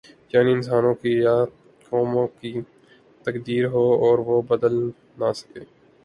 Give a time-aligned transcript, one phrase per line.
[0.33, 1.35] یعنی انسانوں کی یا
[1.89, 2.53] قوموں کی
[3.25, 4.75] تقدیر ہو اور وہ بدل
[5.17, 5.63] نہ سکے۔